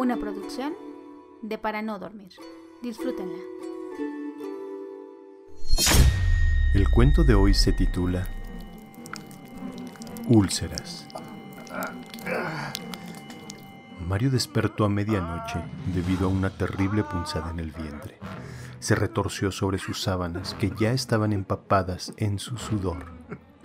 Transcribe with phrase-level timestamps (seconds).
[0.00, 0.72] una producción
[1.42, 2.32] de Para No Dormir.
[2.82, 3.36] Disfrútenla.
[6.72, 8.26] El cuento de hoy se titula
[10.26, 11.06] Úlceras.
[14.08, 15.62] Mario despertó a medianoche
[15.94, 18.18] debido a una terrible punzada en el vientre.
[18.78, 23.04] Se retorció sobre sus sábanas que ya estaban empapadas en su sudor.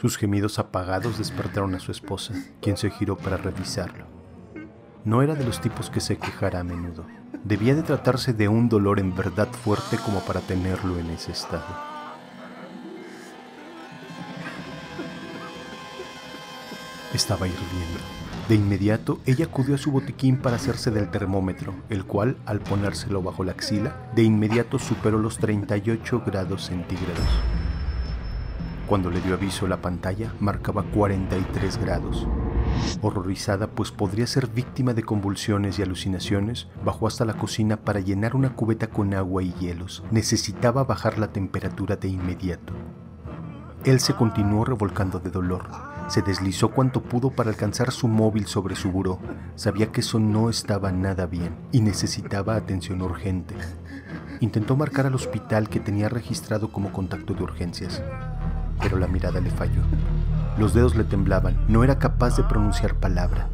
[0.02, 4.05] Sus gemidos apagados despertaron a su esposa, quien se giró para revisarlo.
[5.06, 7.06] No era de los tipos que se quejara a menudo.
[7.44, 11.64] Debía de tratarse de un dolor en verdad fuerte como para tenerlo en ese estado.
[17.14, 18.00] Estaba hirviendo.
[18.50, 23.22] De inmediato, ella acudió a su botiquín para hacerse del termómetro, el cual, al ponérselo
[23.22, 27.28] bajo la axila, de inmediato superó los 38 grados centígrados.
[28.88, 32.28] Cuando le dio aviso la pantalla, marcaba 43 grados.
[33.02, 38.36] Horrorizada, pues podría ser víctima de convulsiones y alucinaciones, bajó hasta la cocina para llenar
[38.36, 40.04] una cubeta con agua y hielos.
[40.12, 42.74] Necesitaba bajar la temperatura de inmediato.
[43.84, 45.68] Él se continuó revolcando de dolor.
[46.08, 49.20] Se deslizó cuanto pudo para alcanzar su móvil sobre su buró.
[49.56, 53.56] Sabía que eso no estaba nada bien y necesitaba atención urgente.
[54.40, 58.02] Intentó marcar al hospital que tenía registrado como contacto de urgencias,
[58.82, 59.82] pero la mirada le falló.
[60.58, 63.50] Los dedos le temblaban, no era capaz de pronunciar palabra.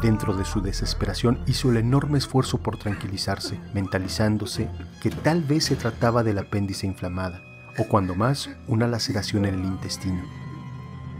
[0.00, 4.68] Dentro de su desesperación hizo el enorme esfuerzo por tranquilizarse, mentalizándose
[5.00, 7.40] que tal vez se trataba del apéndice inflamada,
[7.78, 10.22] o cuando más, una laceración en el intestino.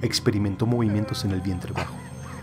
[0.02, 1.94] Experimentó movimientos en el vientre bajo.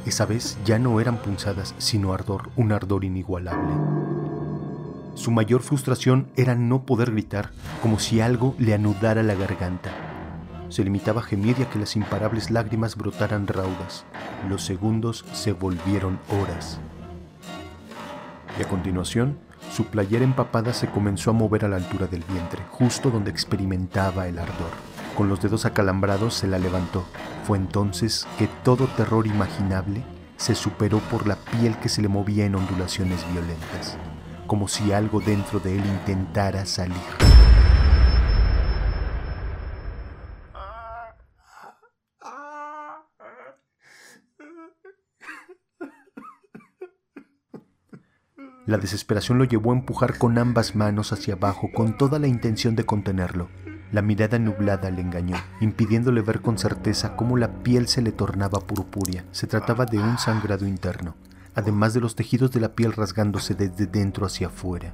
[0.05, 3.73] Esa vez ya no eran punzadas, sino ardor, un ardor inigualable.
[5.15, 10.08] Su mayor frustración era no poder gritar, como si algo le anudara la garganta.
[10.69, 14.05] Se limitaba a gemir y a que las imparables lágrimas brotaran raudas.
[14.47, 16.79] Los segundos se volvieron horas.
[18.57, 19.37] Y a continuación,
[19.71, 24.27] su playera empapada se comenzó a mover a la altura del vientre, justo donde experimentaba
[24.27, 24.71] el ardor.
[25.17, 27.03] Con los dedos acalambrados se la levantó.
[27.45, 30.03] Fue entonces que todo terror imaginable
[30.37, 33.97] se superó por la piel que se le movía en ondulaciones violentas,
[34.47, 37.38] como si algo dentro de él intentara salir.
[48.69, 52.75] La desesperación lo llevó a empujar con ambas manos hacia abajo con toda la intención
[52.75, 53.49] de contenerlo.
[53.91, 58.59] La mirada nublada le engañó, impidiéndole ver con certeza cómo la piel se le tornaba
[58.59, 59.25] purpúrea.
[59.31, 61.15] Se trataba de un sangrado interno,
[61.55, 64.93] además de los tejidos de la piel rasgándose desde dentro hacia afuera.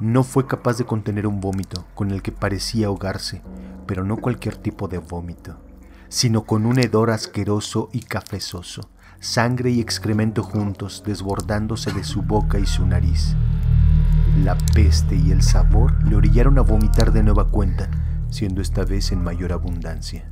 [0.00, 3.42] No fue capaz de contener un vómito con el que parecía ahogarse,
[3.86, 5.58] pero no cualquier tipo de vómito,
[6.08, 8.88] sino con un hedor asqueroso y cafezoso,
[9.20, 13.36] sangre y excremento juntos desbordándose de su boca y su nariz.
[14.42, 17.90] La peste y el sabor le orillaron a vomitar de nueva cuenta,
[18.30, 20.24] siendo esta vez en mayor abundancia.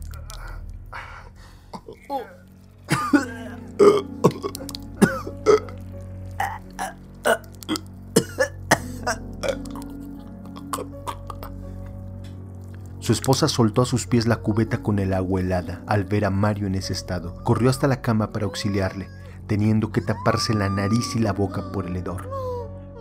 [13.08, 16.30] Su esposa soltó a sus pies la cubeta con el agua helada al ver a
[16.30, 17.42] Mario en ese estado.
[17.42, 19.08] Corrió hasta la cama para auxiliarle,
[19.46, 22.28] teniendo que taparse la nariz y la boca por el hedor.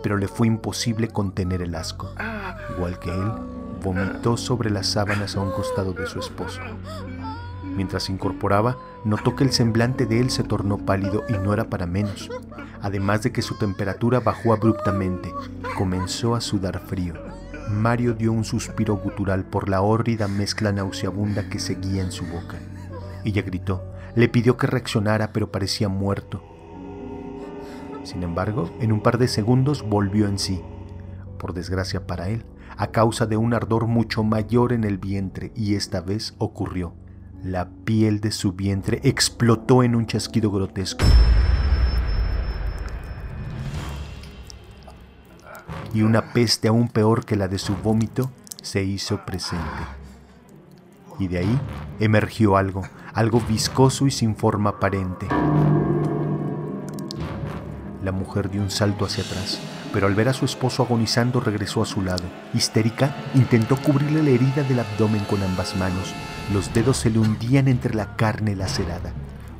[0.02, 2.10] Pero le fue imposible contener el asco.
[2.74, 3.32] Igual que él,
[3.84, 6.62] vomitó sobre las sábanas a un costado de su esposo.
[7.62, 11.64] Mientras se incorporaba, notó que el semblante de él se tornó pálido y no era
[11.64, 12.30] para menos,
[12.80, 15.34] además de que su temperatura bajó abruptamente.
[15.76, 17.12] Comenzó a sudar frío.
[17.70, 22.58] Mario dio un suspiro gutural por la hórrida mezcla nauseabunda que seguía en su boca.
[23.24, 23.84] Ella gritó,
[24.14, 26.42] le pidió que reaccionara, pero parecía muerto.
[28.04, 30.62] Sin embargo, en un par de segundos volvió en sí,
[31.38, 32.44] por desgracia para él,
[32.76, 36.94] a causa de un ardor mucho mayor en el vientre, y esta vez ocurrió.
[37.42, 41.04] La piel de su vientre explotó en un chasquido grotesco.
[45.98, 48.30] Y una peste aún peor que la de su vómito
[48.62, 49.66] se hizo presente.
[51.18, 51.60] Y de ahí
[51.98, 52.84] emergió algo,
[53.14, 55.26] algo viscoso y sin forma aparente.
[58.04, 59.58] La mujer dio un salto hacia atrás,
[59.92, 62.22] pero al ver a su esposo agonizando regresó a su lado.
[62.54, 66.14] Histérica, intentó cubrirle la herida del abdomen con ambas manos.
[66.54, 69.12] Los dedos se le hundían entre la carne lacerada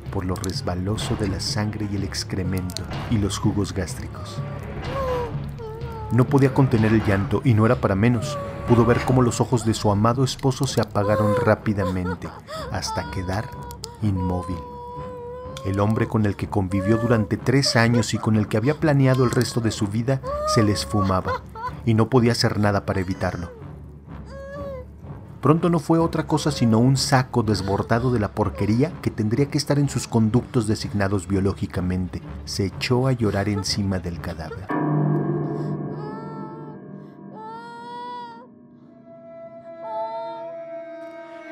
[0.09, 4.41] por lo resbaloso de la sangre y el excremento y los jugos gástricos.
[6.11, 8.37] No podía contener el llanto y no era para menos.
[8.67, 12.27] Pudo ver cómo los ojos de su amado esposo se apagaron rápidamente
[12.71, 13.45] hasta quedar
[14.01, 14.57] inmóvil.
[15.65, 19.23] El hombre con el que convivió durante tres años y con el que había planeado
[19.23, 21.43] el resto de su vida se le esfumaba
[21.85, 23.51] y no podía hacer nada para evitarlo.
[25.41, 29.57] Pronto no fue otra cosa sino un saco desbordado de la porquería que tendría que
[29.57, 32.21] estar en sus conductos designados biológicamente.
[32.45, 34.67] Se echó a llorar encima del cadáver.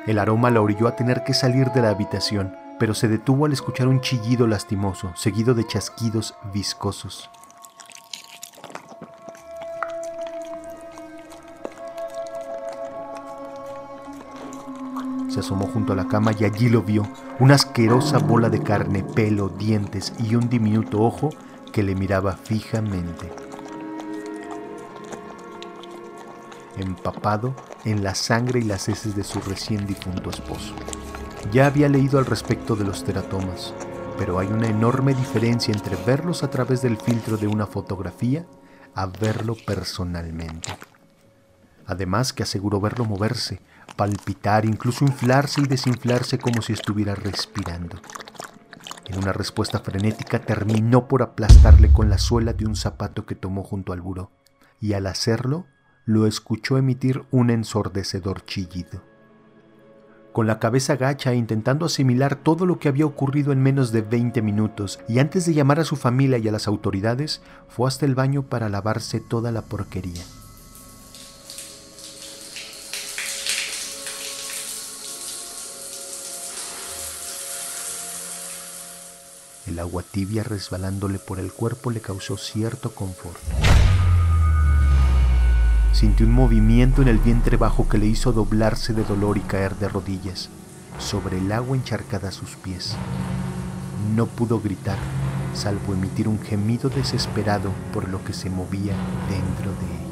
[0.08, 3.52] El aroma la orilló a tener que salir de la habitación, pero se detuvo al
[3.52, 7.28] escuchar un chillido lastimoso, seguido de chasquidos viscosos.
[15.28, 17.06] Se asomó junto a la cama y allí lo vio,
[17.38, 21.28] una asquerosa bola de carne, pelo, dientes y un diminuto ojo
[21.70, 23.30] que le miraba fijamente.
[26.78, 27.52] Empapado
[27.90, 30.74] en la sangre y las heces de su recién difunto esposo.
[31.52, 33.74] Ya había leído al respecto de los teratomas,
[34.18, 38.46] pero hay una enorme diferencia entre verlos a través del filtro de una fotografía
[38.94, 40.76] a verlo personalmente.
[41.86, 43.60] Además que aseguró verlo moverse,
[43.96, 47.98] palpitar, incluso inflarse y desinflarse como si estuviera respirando.
[49.06, 53.62] En una respuesta frenética terminó por aplastarle con la suela de un zapato que tomó
[53.62, 54.30] junto al buró,
[54.80, 55.66] y al hacerlo
[56.08, 59.02] lo escuchó emitir un ensordecedor chillido.
[60.32, 64.40] Con la cabeza gacha intentando asimilar todo lo que había ocurrido en menos de 20
[64.40, 68.14] minutos, y antes de llamar a su familia y a las autoridades, fue hasta el
[68.14, 70.22] baño para lavarse toda la porquería.
[79.66, 83.36] El agua tibia resbalándole por el cuerpo le causó cierto confort.
[85.98, 89.74] Sintió un movimiento en el vientre bajo que le hizo doblarse de dolor y caer
[89.78, 90.48] de rodillas,
[90.96, 92.94] sobre el agua encharcada a sus pies.
[94.14, 94.96] No pudo gritar,
[95.54, 98.94] salvo emitir un gemido desesperado por lo que se movía
[99.28, 100.04] dentro de ella.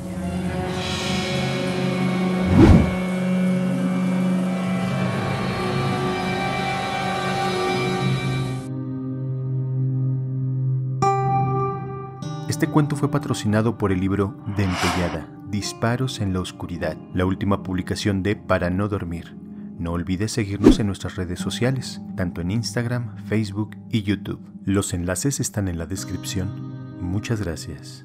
[12.48, 18.24] Este cuento fue patrocinado por el libro Dentellada, Disparos en la Oscuridad, la última publicación
[18.24, 19.36] de Para no dormir.
[19.78, 24.40] No olvides seguirnos en nuestras redes sociales, tanto en Instagram, Facebook y YouTube.
[24.64, 27.00] Los enlaces están en la descripción.
[27.00, 28.04] Muchas gracias.